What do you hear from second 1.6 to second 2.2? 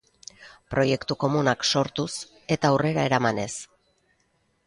sortuz